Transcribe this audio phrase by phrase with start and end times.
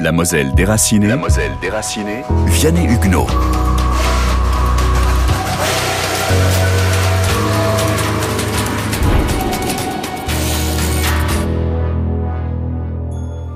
[0.00, 1.08] La Moselle déracinée.
[1.08, 2.22] La Moselle déracinée.
[2.46, 3.26] Vianney Huguenot.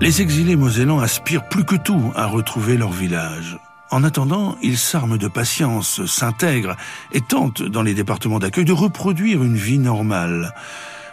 [0.00, 3.58] Les exilés mosellans aspirent plus que tout à retrouver leur village.
[3.90, 6.76] En attendant, ils s'arment de patience, s'intègrent
[7.12, 10.54] et tentent, dans les départements d'accueil, de reproduire une vie normale.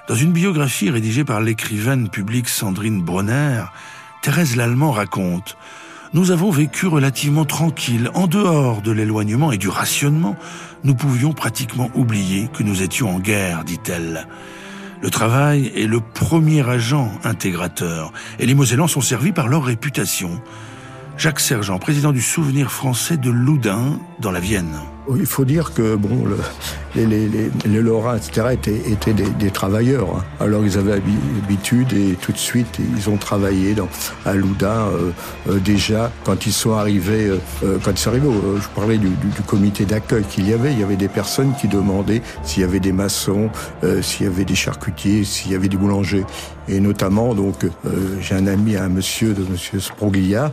[0.08, 3.64] Dans une biographie rédigée par l'écrivaine publique Sandrine Bronner,
[4.28, 5.56] Thérèse Lallemand raconte
[6.12, 10.36] Nous avons vécu relativement tranquille, en dehors de l'éloignement et du rationnement.
[10.84, 14.28] Nous pouvions pratiquement oublier que nous étions en guerre, dit-elle.
[15.02, 20.42] Le travail est le premier agent intégrateur et les Mosellans sont servis par leur réputation.
[21.18, 24.78] Jacques Sergent, président du Souvenir français de Loudun, dans la Vienne.
[25.16, 26.38] Il faut dire que bon, le,
[26.96, 30.08] les, les, les, les Lorrains, etc., étaient, étaient des, travailleurs.
[30.18, 30.24] Hein.
[30.40, 33.88] Alors ils avaient l'habitude et tout de suite ils ont travaillé dans,
[34.26, 35.12] à Loudun euh,
[35.50, 37.30] euh, déjà quand ils sont arrivés.
[37.64, 38.30] Euh, quand ils sont arrivés,
[38.62, 39.10] je parlais du,
[39.46, 40.74] comité d'accueil qu'il y avait.
[40.74, 43.50] Il y avait des personnes qui demandaient s'il y avait des maçons,
[44.02, 46.26] s'il y avait des charcutiers, s'il y avait des boulangers.
[46.68, 47.66] Et notamment, donc,
[48.20, 50.52] j'ai un ami, un monsieur de Monsieur Sproglia,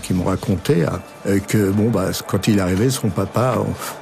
[0.00, 0.84] qui me racontait
[1.48, 3.58] que bon, bah, quand il arrivait, son papa,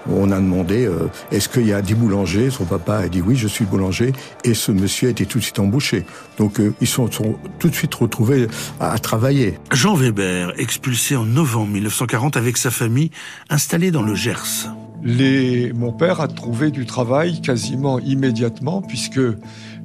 [0.08, 0.88] on, on a demandé
[1.32, 2.50] est-ce qu'il y a des boulangers?
[2.50, 4.12] Son papa a dit oui, je suis boulanger.
[4.44, 6.04] Et ce monsieur a été tout de suite embauché.
[6.38, 9.58] Donc euh, ils sont, sont, tout de suite retrouvés à, à, travailler.
[9.72, 13.10] Jean Weber, expulsé en novembre 1940 avec sa famille,
[13.48, 14.68] installé dans le Gers.
[15.02, 15.72] Les...
[15.72, 19.20] Mon père a trouvé du travail quasiment immédiatement puisque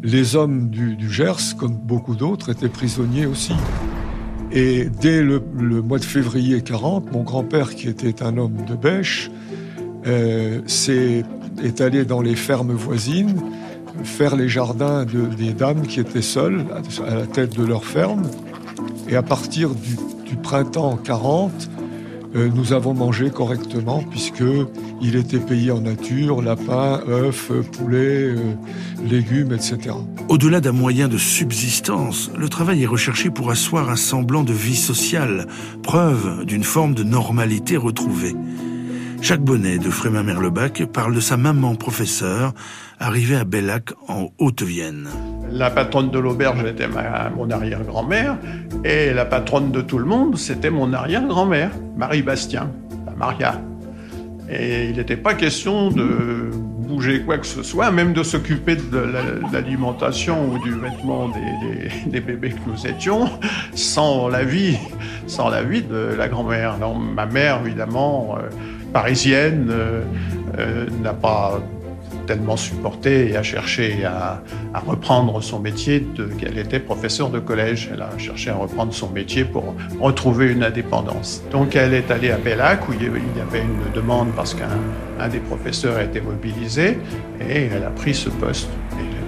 [0.04, 3.54] les hommes du, du Gers, comme beaucoup d'autres, étaient prisonniers aussi.
[4.56, 5.42] Et dès le,
[5.82, 9.30] mois de février 40, mon grand-père, qui était un homme de bêche,
[10.08, 10.62] euh,
[11.62, 13.42] est allé dans les fermes voisines
[14.04, 16.66] faire les jardins de, des dames qui étaient seules
[17.08, 18.24] à la tête de leur ferme.
[19.10, 19.96] Et à partir du,
[20.26, 21.52] du printemps 40,
[22.36, 24.44] euh, nous avons mangé correctement puisque
[25.02, 28.56] il était payé en nature, lapin, œufs, poulet, euh,
[29.04, 29.96] légumes, etc.
[30.30, 34.76] Au-delà d'un moyen de subsistance, le travail est recherché pour asseoir un semblant de vie
[34.76, 35.48] sociale,
[35.84, 38.36] preuve d'une forme de normalité retrouvée.
[39.22, 42.54] Jacques Bonnet de Frémin-Merlebac parle de sa maman professeure
[43.00, 45.10] arrivée à Bellac en Haute-Vienne.
[45.50, 48.38] La patronne de l'auberge était ma, mon arrière-grand-mère
[48.84, 52.72] et la patronne de tout le monde, c'était mon arrière-grand-mère, Marie Bastien,
[53.06, 53.62] la Maria.
[54.50, 56.52] Et il n'était pas question de
[56.86, 59.04] bouger quoi que ce soit, même de s'occuper de
[59.52, 61.30] l'alimentation ou du vêtement
[62.08, 63.30] des, bébés que nous étions,
[63.74, 64.78] sans la vie,
[65.28, 66.78] sans la de la grand-mère.
[67.16, 68.50] Ma mère, évidemment, euh,
[68.94, 70.02] parisienne euh,
[70.58, 71.60] euh, n'a pas
[72.26, 74.42] tellement supporté et a cherché à,
[74.86, 76.06] reprendre son métier
[76.38, 77.90] qu'elle était professeure de collège.
[77.94, 81.42] Elle a cherché à reprendre son métier pour retrouver une indépendance.
[81.52, 85.40] Donc elle est allée à Bellac où il y avait une demande parce qu'un des
[85.40, 86.98] professeurs a été mobilisé
[87.40, 88.70] et elle a pris ce poste.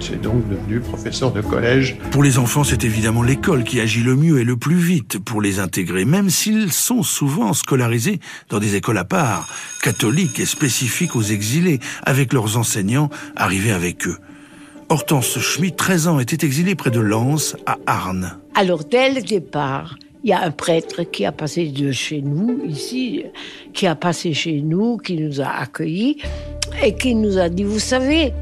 [0.00, 1.98] C'est donc devenu professeur de collège.
[2.10, 5.42] Pour les enfants, c'est évidemment l'école qui agit le mieux et le plus vite pour
[5.42, 9.48] les intégrer, même s'ils sont souvent scolarisés dans des écoles à part,
[9.82, 14.18] catholiques et spécifiques aux exilés, avec leurs enseignants arrivés avec eux.
[14.88, 18.38] Hortense Schmitt, 13 ans, était exilée près de Lens, à Arnes.
[18.54, 22.62] Alors, dès le départ, il y a un prêtre qui a passé de chez nous,
[22.66, 23.24] ici,
[23.74, 26.18] qui a passé chez nous, qui nous a accueillis
[26.82, 28.32] et qui nous a dit, vous savez,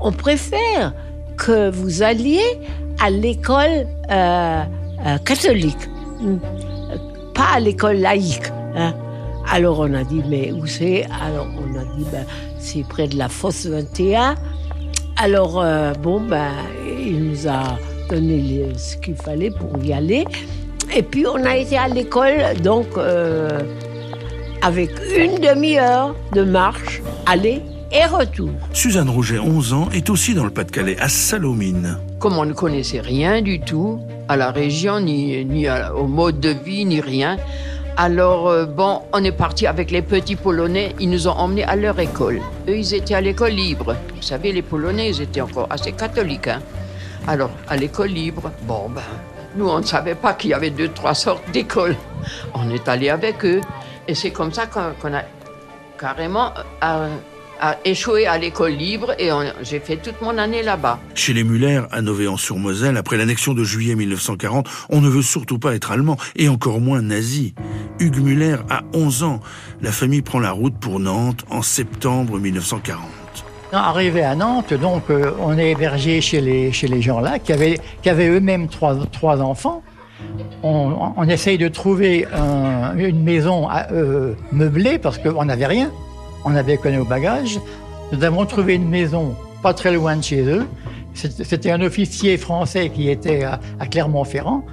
[0.00, 0.92] on préfère
[1.36, 2.58] que vous alliez
[3.00, 4.62] à l'école euh,
[5.06, 5.88] euh, catholique,
[7.34, 8.50] pas à l'école laïque.
[8.76, 8.94] Hein.
[9.50, 11.06] Alors on a dit, mais où c'est?
[11.22, 12.24] Alors on a dit, ben,
[12.58, 14.34] c'est près de la fosse 21.
[15.16, 16.52] Alors, euh, bon, ben,
[16.86, 17.78] il nous a
[18.08, 20.24] donné ce qu'il fallait pour y aller.
[20.94, 22.86] Et puis on a été à l'école, donc,
[24.62, 27.62] avec une demi-heure de marche, aller
[27.92, 28.50] et retour.
[28.72, 31.98] Suzanne Rouget, 11 ans, est aussi dans le Pas-de-Calais, à Salomine.
[32.18, 36.40] Comme on ne connaissait rien du tout à la région, ni, ni à, au mode
[36.40, 37.36] de vie, ni rien,
[37.96, 40.94] alors, euh, bon, on est parti avec les petits Polonais.
[41.00, 42.40] Ils nous ont emmenés à leur école.
[42.66, 43.94] Eux, ils étaient à l'école libre.
[44.16, 46.48] Vous savez, les Polonais, ils étaient encore assez catholiques.
[46.48, 46.62] Hein.
[47.28, 49.02] Alors, à l'école libre, bon, ben,
[49.54, 51.96] nous, on ne savait pas qu'il y avait deux, trois sortes d'écoles.
[52.54, 53.60] On est allé avec eux.
[54.08, 55.24] Et c'est comme ça qu'on qu a
[55.98, 57.08] carrément euh,
[57.60, 59.30] a échoué à l'école libre et
[59.62, 60.98] j'ai fait toute mon année là-bas.
[61.14, 65.74] Chez les Muller, à Novéan-sur-Moselle, après l'annexion de juillet 1940, on ne veut surtout pas
[65.74, 67.54] être allemand et encore moins nazi.
[67.98, 69.40] Hugues Muller a 11 ans.
[69.82, 73.00] La famille prend la route pour Nantes en septembre 1940.
[73.72, 77.52] Arrivé à Nantes, donc euh, on est hébergé chez les, chez les gens là qui
[77.52, 79.82] avaient, qui avaient eux-mêmes trois, trois enfants.
[80.64, 82.26] on, essaye de trouver
[82.96, 85.90] une maison euh, meublée parce qu'on n'avait rien.
[86.44, 87.60] On n'avait que nos bagages.
[88.12, 90.66] Nous avons trouvé une maison pas très loin de chez eux.
[91.14, 93.60] C'était un officier français qui était à,
[93.90, 94.64] Clermont-Ferrand.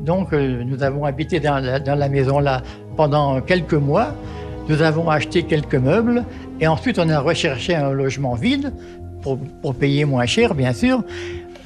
[0.00, 2.62] Donc, euh, nous avons habité dans la, maison là
[2.96, 4.14] pendant quelques mois.
[4.68, 6.24] Nous avons acheté quelques meubles
[6.60, 8.72] et ensuite on a recherché un logement vide
[9.22, 11.02] pour, payer moins cher, bien sûr,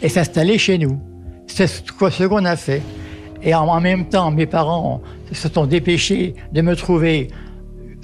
[0.00, 1.00] et s'installer chez nous.
[1.46, 2.82] C'est ce qu'on a fait.
[3.42, 5.00] Et en, même temps, mes parents
[5.32, 7.28] se sont dépêchés de me trouver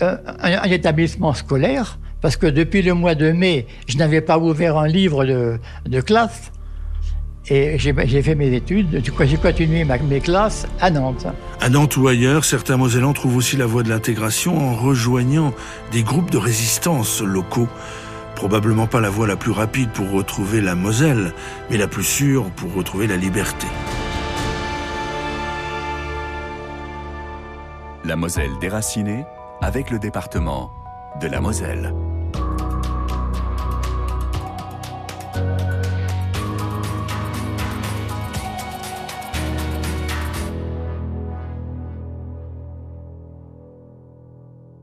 [0.00, 4.88] un, établissement scolaire, parce que depuis le mois de mai, je n'avais pas ouvert un
[4.88, 6.50] livre de, classe.
[7.49, 11.26] Et j'ai fait mes études, j'ai continué mes classes à Nantes.
[11.61, 15.52] À Nantes ou ailleurs, certains Mosellans trouvent aussi la voie de l'intégration en rejoignant
[15.93, 17.69] des groupes de résistance locaux.
[18.35, 21.35] Probablement pas la voie la plus rapide pour retrouver la Moselle,
[21.70, 23.67] mais la plus sûre pour retrouver la liberté.
[28.06, 29.25] La Moselle déracinée
[29.64, 30.70] avec le département
[31.22, 32.03] de la Moselle.